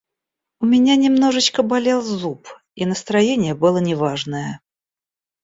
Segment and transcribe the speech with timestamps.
[0.59, 4.59] У меня немножечко болел зуб и настроение было неважное.